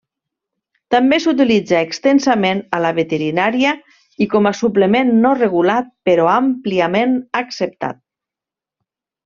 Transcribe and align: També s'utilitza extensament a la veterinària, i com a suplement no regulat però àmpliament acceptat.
També 0.93 1.17
s'utilitza 1.25 1.81
extensament 1.87 2.63
a 2.77 2.79
la 2.85 2.93
veterinària, 3.01 3.75
i 4.27 4.29
com 4.33 4.51
a 4.51 4.55
suplement 4.63 5.13
no 5.27 5.35
regulat 5.43 5.95
però 6.11 6.29
àmpliament 6.39 7.15
acceptat. 7.45 8.05